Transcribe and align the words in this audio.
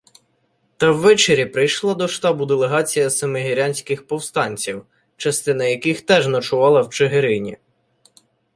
Та 0.77 0.91
ввечері 0.91 1.45
прийшла 1.45 1.93
до 1.93 2.07
штабу 2.07 2.45
делегація 2.45 3.09
семигірянських 3.09 4.07
повстанців, 4.07 4.85
частина 5.17 5.65
яких 5.65 6.01
теж 6.01 6.27
ночувала 6.27 6.81
в 6.81 6.89
Чигирині. 6.89 7.57